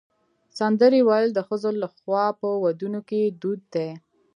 [0.59, 3.89] سندرې ویل د ښځو لخوا په ودونو کې دود دی.